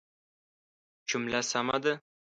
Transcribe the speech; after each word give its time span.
جمله 1.09 1.41
سمه 1.51 1.77
ده 1.83 1.93